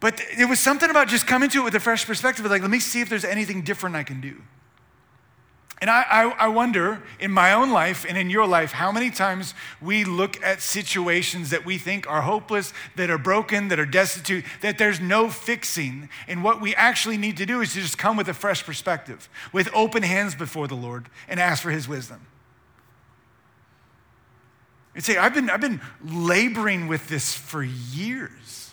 [0.00, 2.70] But it was something about just coming to it with a fresh perspective, like, let
[2.70, 4.36] me see if there's anything different I can do.
[5.80, 9.10] And I, I, I, wonder in my own life and in your life how many
[9.10, 13.86] times we look at situations that we think are hopeless, that are broken, that are
[13.86, 16.08] destitute, that there's no fixing.
[16.26, 19.28] And what we actually need to do is to just come with a fresh perspective,
[19.52, 22.26] with open hands before the Lord and ask for his wisdom.
[24.96, 28.67] And say, I've been, I've been laboring with this for years.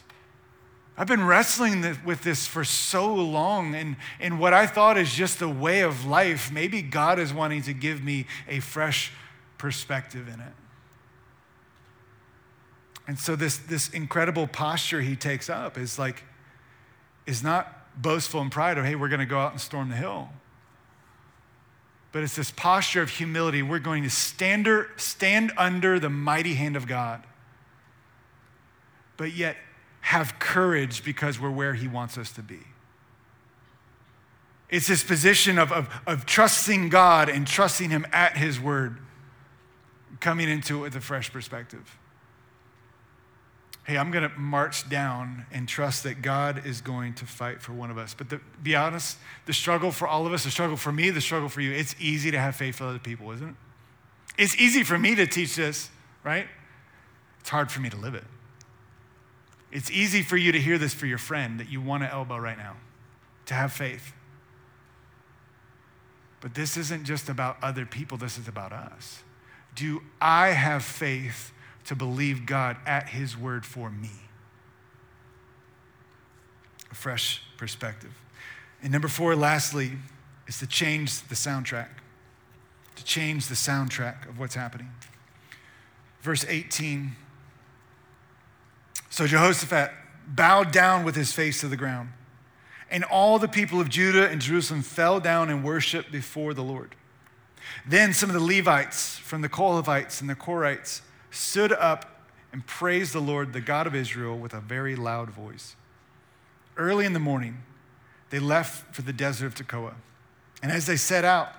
[0.97, 5.41] I've been wrestling with this for so long, and, and what I thought is just
[5.41, 9.11] a way of life, maybe God is wanting to give me a fresh
[9.57, 10.53] perspective in it.
[13.07, 16.23] And so this, this incredible posture he takes up is like,
[17.25, 20.29] is not boastful and pride of, hey, we're gonna go out and storm the hill.
[22.13, 23.61] But it's this posture of humility.
[23.61, 27.21] We're going to stand, stand under the mighty hand of God.
[29.17, 29.57] But yet
[30.05, 32.59] have courage because we're where He wants us to be.
[34.69, 38.99] It's this position of, of, of trusting God and trusting Him at His word,
[40.19, 41.97] coming into it with a fresh perspective.
[43.85, 47.73] Hey, I'm going to march down and trust that God is going to fight for
[47.73, 48.13] one of us.
[48.13, 48.27] But
[48.63, 51.61] be honest, the struggle for all of us, the struggle for me, the struggle for
[51.61, 53.55] you, it's easy to have faith for other people, isn't it?
[54.37, 55.89] It's easy for me to teach this,
[56.23, 56.47] right?
[57.39, 58.23] It's hard for me to live it.
[59.75, 62.37] It's easy for you to hear this for your friend that you want to elbow
[62.37, 62.77] right now,
[63.47, 64.13] to have faith.
[66.39, 69.21] But this isn't just about other people, this is about us.
[69.75, 71.51] Do I have faith
[71.87, 74.11] to believe God at His word for me?
[76.89, 78.13] A fresh perspective.
[78.81, 79.91] And number four, lastly,
[80.47, 81.89] is to change the soundtrack.
[82.95, 84.91] To change the soundtrack of what's happening.
[86.21, 87.17] Verse 18
[89.15, 89.91] so Jehoshaphat
[90.27, 92.09] bowed down with his face to the ground.
[92.91, 96.95] And all the people of Judah and Jerusalem fell down and worshiped before the Lord.
[97.87, 100.99] Then some of the Levites from the Kohathites and the Korahites
[101.31, 105.77] stood up and praised the Lord, the God of Israel, with a very loud voice.
[106.75, 107.63] Early in the morning,
[108.31, 109.93] they left for the desert of Tekoa.
[110.61, 111.53] And as they set out,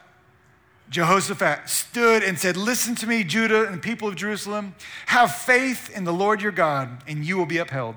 [0.89, 4.75] Jehoshaphat stood and said, Listen to me, Judah and the people of Jerusalem.
[5.07, 7.97] Have faith in the Lord your God, and you will be upheld.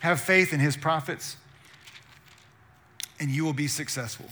[0.00, 1.36] Have faith in his prophets,
[3.18, 4.26] and you will be successful.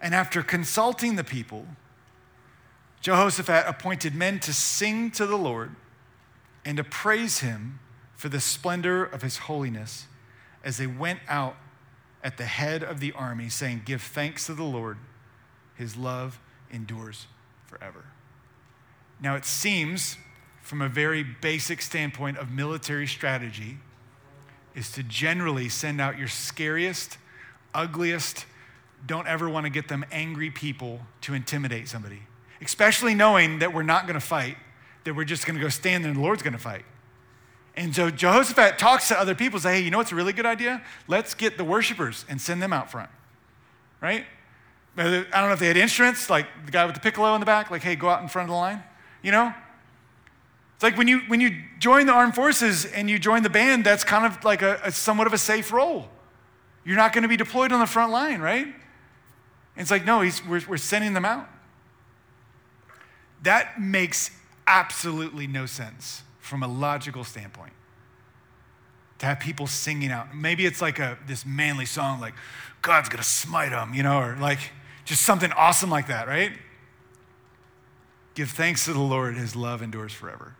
[0.00, 1.66] And after consulting the people,
[3.00, 5.74] Jehoshaphat appointed men to sing to the Lord
[6.64, 7.80] and to praise him
[8.14, 10.06] for the splendor of his holiness
[10.62, 11.56] as they went out
[12.22, 14.98] at the head of the army, saying, Give thanks to the Lord,
[15.74, 16.38] his love
[16.72, 17.26] endures
[17.66, 18.04] forever.
[19.20, 20.16] Now, it seems,
[20.62, 23.78] from a very basic standpoint of military strategy,
[24.74, 27.18] is to generally send out your scariest,
[27.74, 28.46] ugliest,
[29.06, 32.22] don't ever want to get them angry people to intimidate somebody,
[32.60, 34.56] especially knowing that we're not going to fight,
[35.04, 36.84] that we're just going to go stand there and the Lord's going to fight.
[37.76, 40.46] And so Jehoshaphat talks to other people, say, hey, you know what's a really good
[40.46, 40.82] idea?
[41.08, 43.10] Let's get the worshipers and send them out front,
[44.00, 44.26] right?
[44.96, 47.46] I don't know if they had instruments, like the guy with the piccolo in the
[47.46, 48.82] back, like, hey, go out in front of the line,
[49.22, 49.54] you know?
[50.74, 53.84] It's like when you, when you join the armed forces and you join the band,
[53.84, 56.08] that's kind of like a, a somewhat of a safe role.
[56.84, 58.66] You're not going to be deployed on the front line, right?
[58.66, 58.74] And
[59.76, 61.48] it's like, no, we're, we're sending them out.
[63.44, 64.30] That makes
[64.66, 67.72] absolutely no sense from a logical standpoint.
[69.20, 70.34] To have people singing out.
[70.34, 72.34] Maybe it's like a, this manly song, like,
[72.82, 74.58] God's going to smite them, you know, or like,
[75.04, 76.52] just something awesome like that, right?
[78.34, 80.54] Give thanks to the Lord, his love endures forever.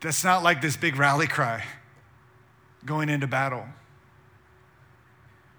[0.00, 1.64] That's not like this big rally cry
[2.84, 3.66] going into battle.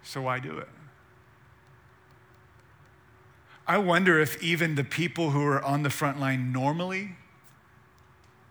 [0.04, 0.70] So why do it?
[3.68, 7.18] I wonder if even the people who are on the front line normally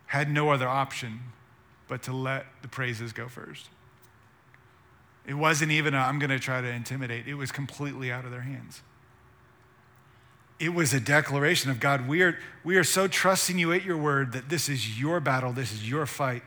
[0.06, 1.20] had no other option
[1.88, 3.70] but to let the praises go first.
[5.26, 7.26] It wasn't even i am going to try to intimidate.
[7.26, 8.82] It was completely out of their hands.
[10.58, 13.98] It was a declaration of God, we are, we are so trusting you at your
[13.98, 16.42] word that this is your battle, this is your fight,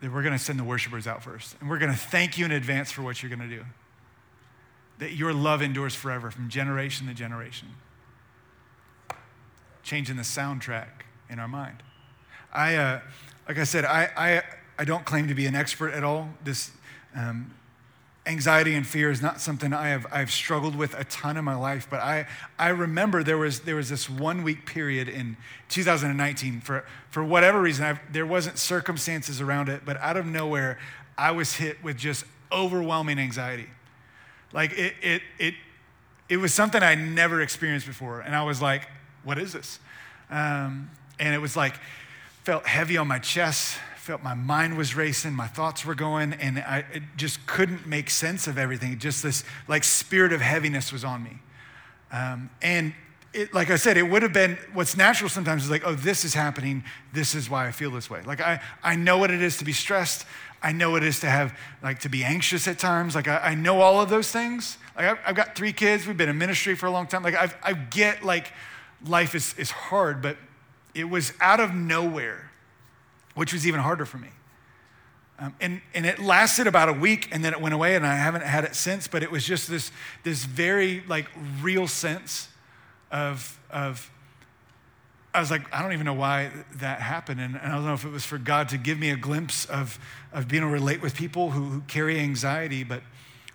[0.00, 1.54] that we're going to send the worshipers out first.
[1.60, 3.64] And we're going to thank you in advance for what you're going to do.
[5.00, 7.68] That your love endures forever from generation to generation.
[9.82, 11.82] Changing the soundtrack in our mind.
[12.52, 13.00] I, uh,
[13.48, 14.42] like I said, I, I,
[14.78, 16.30] I don't claim to be an expert at all.
[16.42, 16.70] This,
[17.14, 17.54] um,
[18.26, 21.56] anxiety and fear is not something I have, I've struggled with a ton in my
[21.56, 22.26] life, but I,
[22.58, 25.36] I remember there was, there was this one week period in
[25.68, 30.78] 2019, for, for whatever reason, I've, there wasn't circumstances around it, but out of nowhere,
[31.18, 33.68] I was hit with just overwhelming anxiety.
[34.52, 35.54] Like it, it, it
[36.32, 38.20] it was something I never experienced before.
[38.20, 38.88] And I was like,
[39.22, 39.78] what is this?
[40.30, 41.74] Um, and it was like,
[42.44, 46.58] felt heavy on my chest, felt my mind was racing, my thoughts were going, and
[46.58, 46.84] I
[47.16, 48.98] just couldn't make sense of everything.
[48.98, 51.38] Just this like spirit of heaviness was on me.
[52.10, 52.94] Um, and
[53.32, 56.24] it, like I said, it would have been what's natural sometimes is like, oh, this
[56.24, 56.82] is happening.
[57.12, 58.22] This is why I feel this way.
[58.22, 60.26] Like I, I know what it is to be stressed.
[60.60, 63.14] I know what it is to have, like, to be anxious at times.
[63.14, 64.78] Like I, I know all of those things.
[64.96, 66.08] Like I've, I've, got three kids.
[66.08, 67.22] We've been in ministry for a long time.
[67.22, 68.52] Like I've, I get like
[69.06, 70.36] life is, is hard, but
[70.92, 72.50] it was out of nowhere,
[73.34, 74.28] which was even harder for me.
[75.38, 78.14] Um, and, and it lasted about a week and then it went away and I
[78.14, 79.90] haven't had it since, but it was just this,
[80.22, 81.26] this very like
[81.60, 82.48] real sense
[83.10, 84.08] of, of
[85.34, 87.40] I was like, I don't even know why that happened.
[87.40, 89.64] And, and, I don't know if it was for God to give me a glimpse
[89.64, 89.98] of,
[90.32, 92.84] of being able to relate with people who, who carry anxiety.
[92.84, 93.02] But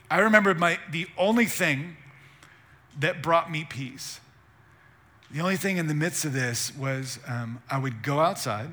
[0.09, 1.95] I remember my, the only thing
[2.99, 4.19] that brought me peace,
[5.29, 8.71] the only thing in the midst of this was um, I would go outside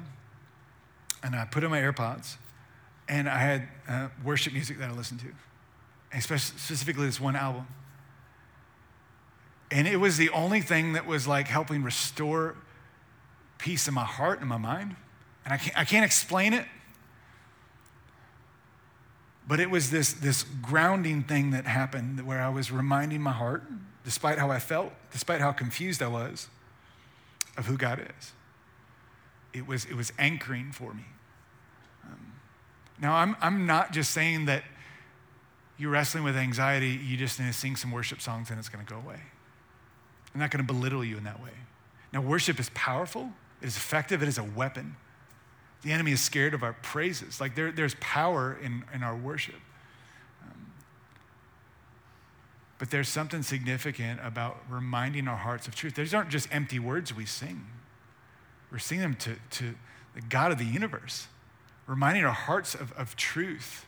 [1.24, 2.36] and I put on my AirPods
[3.08, 5.26] and I had uh, worship music that I listened to,
[6.16, 7.66] especially, specifically this one album.
[9.70, 12.56] And it was the only thing that was like helping restore
[13.56, 14.96] peace in my heart and my mind.
[15.44, 16.66] And I can't, I can't explain it.
[19.48, 23.62] But it was this, this grounding thing that happened where I was reminding my heart,
[24.04, 26.48] despite how I felt, despite how confused I was,
[27.56, 28.32] of who God is.
[29.54, 31.04] It was, it was anchoring for me.
[32.04, 32.32] Um,
[33.00, 34.64] now, I'm, I'm not just saying that
[35.78, 38.84] you're wrestling with anxiety, you just need to sing some worship songs and it's going
[38.84, 39.20] to go away.
[40.34, 41.50] I'm not going to belittle you in that way.
[42.12, 44.96] Now, worship is powerful, it is effective, it is a weapon.
[45.82, 47.40] The enemy is scared of our praises.
[47.40, 49.60] Like there, there's power in, in our worship.
[50.42, 50.72] Um,
[52.78, 55.94] but there's something significant about reminding our hearts of truth.
[55.94, 57.66] These aren't just empty words we sing,
[58.74, 59.74] we're singing them to, to
[60.14, 61.28] the God of the universe,
[61.86, 63.86] reminding our hearts of, of truth.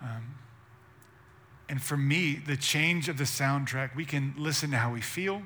[0.00, 0.36] Um,
[1.68, 5.42] and for me, the change of the soundtrack, we can listen to how we feel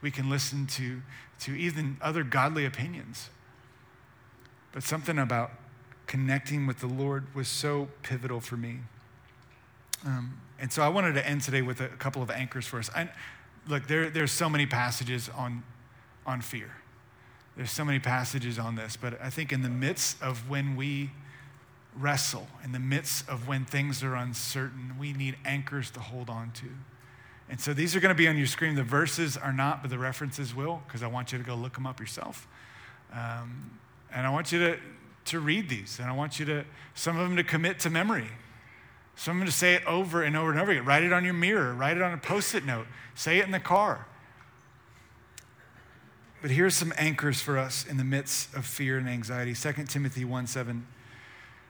[0.00, 1.00] we can listen to,
[1.40, 3.30] to even other godly opinions.
[4.72, 5.52] But something about
[6.06, 8.80] connecting with the Lord was so pivotal for me.
[10.04, 12.90] Um, and so I wanted to end today with a couple of anchors for us.
[12.94, 13.08] I,
[13.68, 15.62] look, there, there's so many passages on,
[16.26, 16.70] on fear.
[17.56, 21.10] There's so many passages on this, but I think in the midst of when we
[21.98, 26.50] wrestle, in the midst of when things are uncertain, we need anchors to hold on
[26.52, 26.66] to.
[27.50, 28.74] And so these are going to be on your screen.
[28.74, 31.74] The verses are not, but the references will, because I want you to go look
[31.74, 32.48] them up yourself.
[33.12, 33.78] Um,
[34.10, 34.78] and I want you to,
[35.26, 38.28] to read these, and I want you to, some of them to commit to memory.
[39.16, 40.86] Some of them to say it over and over and over again.
[40.86, 43.50] Write it on your mirror, write it on a post it note, say it in
[43.50, 44.06] the car.
[46.42, 49.54] But here's some anchors for us in the midst of fear and anxiety.
[49.54, 50.84] 2 Timothy 1 7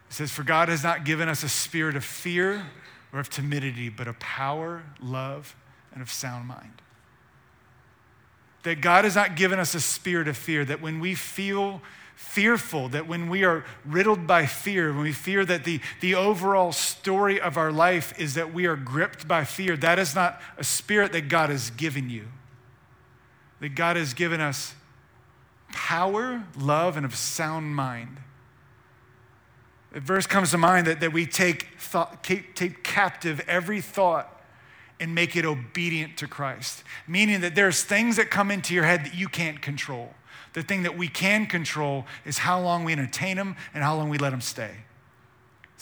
[0.09, 2.67] says, For God has not given us a spirit of fear
[3.13, 5.55] or of timidity, but of power, love,
[5.93, 6.81] and of sound mind.
[8.63, 11.83] That God has not given us a spirit of fear, that when we feel
[12.15, 16.73] fearful, that when we are riddled by fear, when we fear that the, the overall
[16.73, 20.65] story of our life is that we are gripped by fear, that is not a
[20.65, 22.29] spirit that God has given you.
[23.63, 24.75] That God has given us
[25.73, 28.19] power, love, and of sound mind.
[29.95, 34.43] A verse comes to mind that, that we take, thought, take captive every thought
[34.99, 36.83] and make it obedient to Christ.
[37.07, 40.13] Meaning that there's things that come into your head that you can't control.
[40.55, 44.09] The thing that we can control is how long we entertain them and how long
[44.09, 44.73] we let them stay.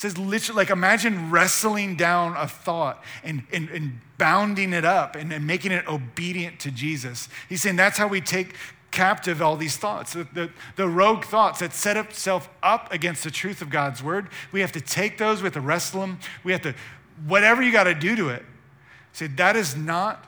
[0.00, 5.14] It says literally, like imagine wrestling down a thought and, and, and bounding it up
[5.14, 7.28] and, and making it obedient to Jesus.
[7.50, 8.54] He's saying that's how we take
[8.90, 13.30] captive all these thoughts, the, the, the, rogue thoughts that set itself up against the
[13.30, 14.30] truth of God's word.
[14.52, 16.74] We have to take those, we have to wrestle them, we have to,
[17.26, 18.42] whatever you got to do to it,
[19.12, 20.24] Say, that is not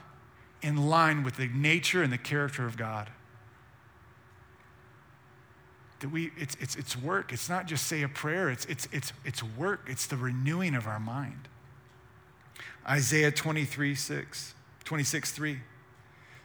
[0.61, 3.09] in line with the nature and the character of God.
[6.03, 7.33] That we, it's, it's, it's work.
[7.33, 9.87] It's not just say a prayer, it's, it's, it's, it's work.
[9.89, 11.49] It's the renewing of our mind.
[12.87, 15.59] Isaiah 23, 6, 26, 3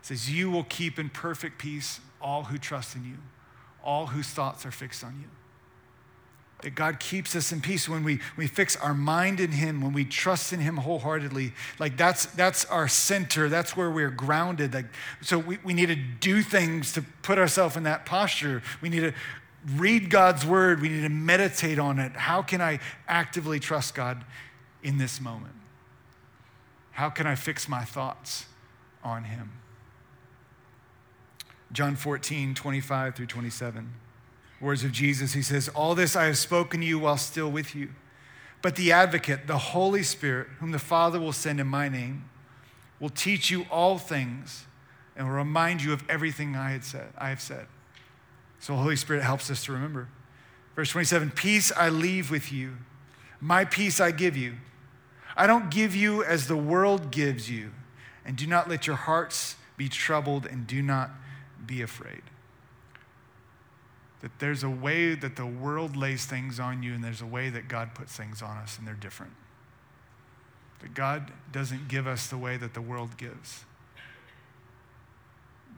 [0.01, 3.18] says, You will keep in perfect peace all who trust in you,
[3.84, 5.28] all whose thoughts are fixed on you
[6.62, 9.93] that God keeps us in peace when we, we fix our mind in Him, when
[9.93, 11.53] we trust in Him wholeheartedly.
[11.78, 14.74] Like that's, that's our center, that's where we're grounded.
[14.74, 14.88] Like,
[15.22, 18.64] so we, we need to do things to put ourselves in that posture.
[18.82, 19.14] We need to
[19.76, 22.13] read God's word, we need to meditate on it.
[22.13, 24.24] How can I actively trust God
[24.84, 25.55] in this moment?
[26.91, 28.45] How can I fix my thoughts?
[29.07, 29.51] on him.
[31.72, 33.93] John 14, 25 through 27.
[34.59, 37.76] Words of Jesus, he says, All this I have spoken to you while still with
[37.76, 37.89] you.
[38.61, 42.30] But the advocate, the Holy Spirit, whom the Father will send in my name,
[42.99, 44.65] will teach you all things
[45.15, 47.68] and will remind you of everything I had said, I have said.
[48.60, 50.08] So Holy Spirit helps us to remember.
[50.76, 52.74] Verse 27, peace I leave with you.
[53.39, 54.55] My peace I give you.
[55.36, 57.72] I don't give you as the world gives you.
[58.26, 61.12] And do not let your hearts be troubled and do not
[61.66, 62.24] be afraid.
[64.22, 67.49] That there's a way that the world lays things on you, and there's a way
[67.49, 69.34] that God puts things on us, and they're different.
[70.80, 73.64] That God doesn't give us the way that the world gives.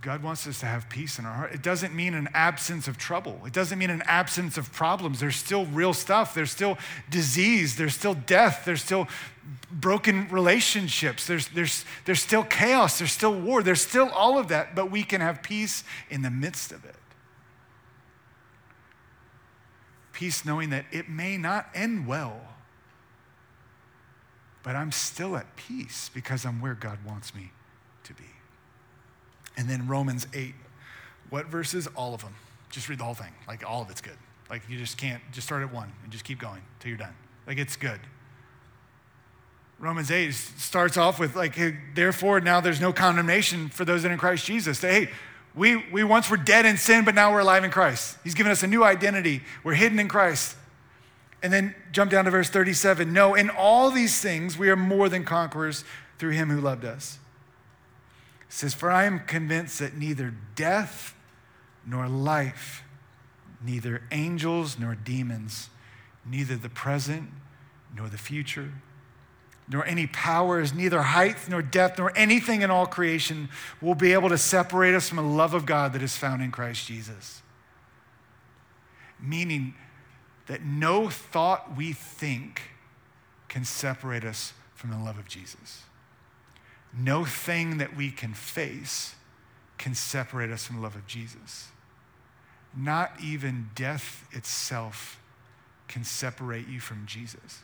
[0.01, 1.53] God wants us to have peace in our heart.
[1.53, 3.41] It doesn't mean an absence of trouble.
[3.45, 5.19] It doesn't mean an absence of problems.
[5.19, 6.33] There's still real stuff.
[6.33, 6.77] There's still
[7.09, 7.75] disease.
[7.75, 8.63] There's still death.
[8.63, 9.09] There's still
[9.71, 11.27] broken relationships.
[11.27, 12.99] There's, there's, there's still chaos.
[12.99, 13.61] There's still war.
[13.61, 16.95] There's still all of that, but we can have peace in the midst of it.
[20.13, 22.39] Peace knowing that it may not end well,
[24.63, 27.51] but I'm still at peace because I'm where God wants me.
[29.59, 30.55] And then Romans 8.
[31.31, 31.85] What verses?
[31.87, 32.33] All of them.
[32.69, 33.33] Just read the whole thing.
[33.45, 34.15] Like all of it's good.
[34.49, 37.13] Like you just can't, just start at one and just keep going till you're done.
[37.45, 37.99] Like it's good.
[39.77, 44.09] Romans 8 starts off with like, hey, therefore now there's no condemnation for those that
[44.09, 44.79] are in Christ Jesus.
[44.79, 45.09] Hey,
[45.53, 48.17] we, we once were dead in sin, but now we're alive in Christ.
[48.23, 49.41] He's given us a new identity.
[49.65, 50.55] We're hidden in Christ.
[51.43, 53.11] And then jump down to verse 37.
[53.11, 55.83] No, in all these things we are more than conquerors
[56.17, 57.19] through him who loved us.
[58.49, 61.15] It says, For I am convinced that neither death
[61.85, 62.83] nor life,
[63.63, 65.69] neither angels nor demons,
[66.25, 67.29] neither the present
[67.95, 68.73] nor the future,
[69.67, 73.49] nor any powers, neither height nor depth, nor anything in all creation
[73.81, 76.51] will be able to separate us from the love of God that is found in
[76.51, 77.43] Christ Jesus.
[79.21, 79.75] Meaning
[80.47, 82.61] that no thought we think
[83.47, 85.83] can separate us from the love of Jesus.
[86.97, 89.15] No thing that we can face
[89.77, 91.69] can separate us from the love of Jesus.
[92.75, 95.19] Not even death itself
[95.87, 97.61] can separate you from Jesus.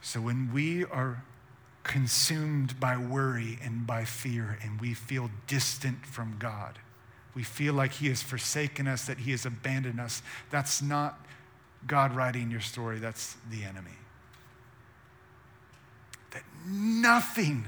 [0.00, 1.22] So when we are
[1.82, 6.78] consumed by worry and by fear and we feel distant from God,
[7.34, 11.24] we feel like He has forsaken us, that He has abandoned us, that's not
[11.86, 13.96] God writing your story, that's the enemy.
[16.66, 17.66] Nothing,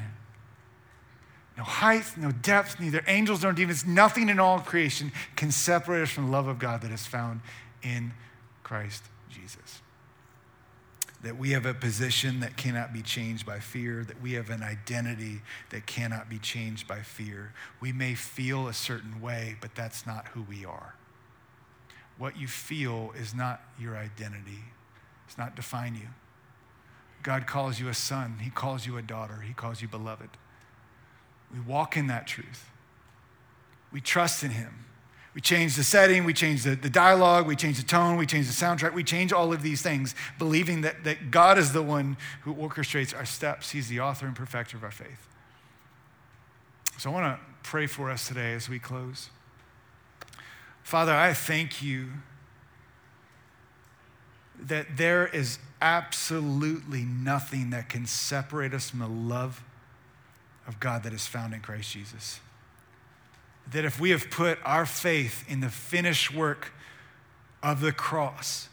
[1.57, 6.11] no height, no depth, neither angels nor demons, nothing in all creation can separate us
[6.11, 7.41] from the love of God that is found
[7.83, 8.13] in
[8.63, 9.83] Christ Jesus
[11.27, 14.63] that we have a position that cannot be changed by fear, that we have an
[14.63, 15.41] identity
[15.71, 17.53] that cannot be changed by fear.
[17.81, 20.95] We may feel a certain way, but that's not who we are.
[22.17, 24.65] What you feel is not your identity,
[25.27, 26.09] it's not define you.
[27.23, 30.31] God calls you a son, He calls you a daughter, He calls you beloved.
[31.53, 32.71] We walk in that truth.
[33.93, 34.87] We trust in Him.
[35.37, 38.47] We change the setting, we change the, the dialogue, we change the tone, we change
[38.47, 42.17] the soundtrack, we change all of these things, believing that, that God is the one
[42.41, 43.73] who orchestrates our steps.
[43.73, 45.29] He's the author and perfecter of our faith.
[46.97, 49.29] So I want to pray for us today as we close.
[50.83, 52.13] Father, I thank you
[54.61, 59.63] that there is absolutely nothing that can separate us from the love
[60.67, 62.41] of God that is found in Christ Jesus
[63.73, 66.73] that if we have put our faith in the finished work
[67.63, 68.69] of the cross,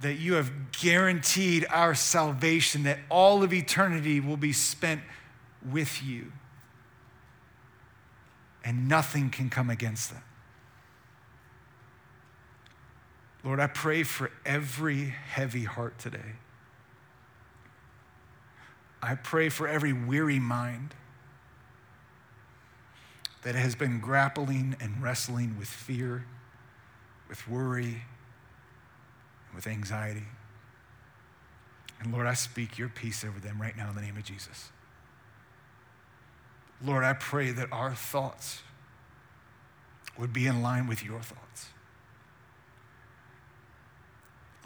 [0.00, 5.00] that you have guaranteed our salvation, that all of eternity will be spent
[5.68, 6.30] with you.
[8.64, 10.22] And nothing can come against that.
[13.44, 16.36] Lord, I pray for every heavy heart today.
[19.00, 20.94] I pray for every weary mind
[23.42, 26.26] that has been grappling and wrestling with fear,
[27.28, 28.02] with worry,
[29.46, 30.26] and with anxiety.
[32.00, 34.70] And Lord, I speak your peace over them right now in the name of Jesus.
[36.84, 38.62] Lord, I pray that our thoughts
[40.16, 41.68] would be in line with your thoughts.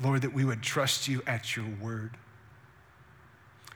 [0.00, 2.16] Lord, that we would trust you at your word.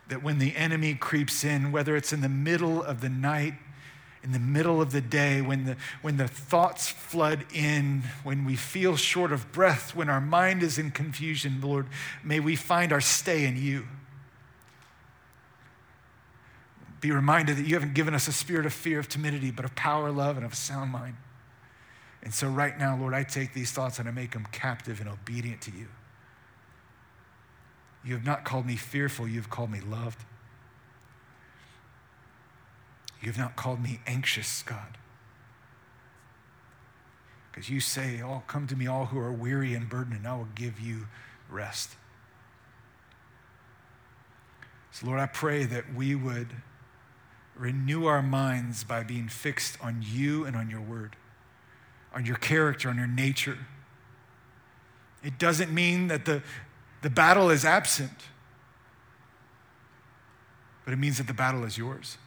[0.08, 3.54] That when the enemy creeps in, whether it's in the middle of the night
[4.26, 8.56] in the middle of the day, when the, when the thoughts flood in, when we
[8.56, 11.86] feel short of breath, when our mind is in confusion, Lord,
[12.24, 13.86] may we find our stay in you.
[17.00, 19.76] be reminded that you haven't given us a spirit of fear, of timidity, but of
[19.76, 21.14] power, love, and of a sound mind.
[22.24, 25.08] And so, right now, Lord, I take these thoughts and I make them captive and
[25.08, 25.86] obedient to you.
[28.07, 30.24] You have not called me fearful, you have called me loved.
[33.20, 34.96] You have not called me anxious, God.
[37.50, 40.36] Because you say, Oh, come to me, all who are weary and burdened, and I
[40.36, 41.09] will give you
[41.50, 41.96] rest.
[44.92, 46.48] So, Lord, I pray that we would
[47.57, 51.16] renew our minds by being fixed on you and on your word,
[52.14, 53.59] on your character, on your nature.
[55.22, 56.42] It doesn't mean that the,
[57.03, 58.11] the battle is absent,
[60.84, 62.18] but it means that the battle is yours.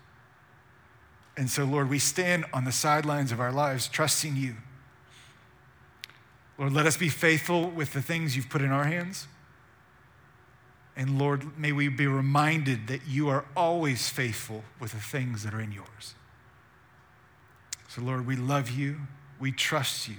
[1.38, 4.56] And so, Lord, we stand on the sidelines of our lives trusting you.
[6.58, 9.28] Lord, let us be faithful with the things you've put in our hands.
[10.98, 15.54] And Lord, may we be reminded that you are always faithful with the things that
[15.54, 16.16] are in yours.
[17.88, 18.98] So, Lord, we love you.
[19.40, 20.18] We trust you.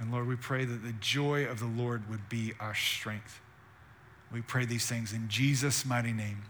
[0.00, 3.40] And Lord, we pray that the joy of the Lord would be our strength.
[4.32, 6.42] We pray these things in Jesus' mighty name.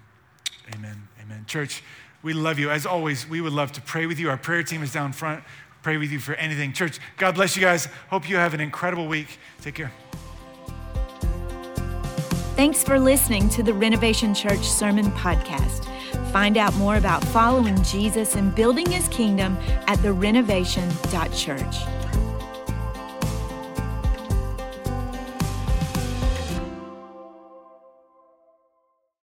[0.74, 1.08] Amen.
[1.20, 1.44] Amen.
[1.46, 1.82] Church,
[2.22, 2.70] we love you.
[2.70, 4.30] As always, we would love to pray with you.
[4.30, 5.42] Our prayer team is down front.
[5.82, 6.72] Pray with you for anything.
[6.72, 7.86] Church, God bless you guys.
[8.08, 9.38] Hope you have an incredible week.
[9.62, 9.90] Take care.
[12.54, 15.86] Thanks for listening to the Renovation Church Sermon Podcast.
[16.30, 19.56] Find out more about following Jesus and building his kingdom
[19.88, 22.09] at therenovation.church.